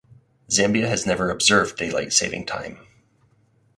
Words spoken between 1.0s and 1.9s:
never observed